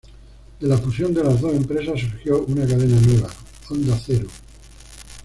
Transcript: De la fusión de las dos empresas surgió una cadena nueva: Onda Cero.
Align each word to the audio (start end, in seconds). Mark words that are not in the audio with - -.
De 0.59 0.67
la 0.67 0.79
fusión 0.79 1.13
de 1.13 1.23
las 1.23 1.39
dos 1.39 1.53
empresas 1.53 1.99
surgió 1.99 2.43
una 2.47 2.65
cadena 2.65 2.99
nueva: 3.01 3.29
Onda 3.69 3.95
Cero. 4.03 4.29